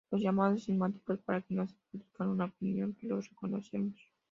[0.09, 3.93] Los llamamos cismáticos, para que no se produzca una opinión que los reconocemos.